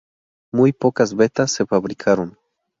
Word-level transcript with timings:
Muy 0.51 0.73
pocas 0.73 1.15
beta 1.15 1.45
se 1.45 1.63
fabricaron. 1.63 2.35